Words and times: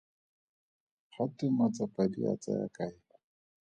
Ga 1.11 1.23
twe 1.35 1.45
matsapa 1.57 2.03
di 2.11 2.19
a 2.31 2.33
tsaya 2.41 2.67
kae? 2.75 2.97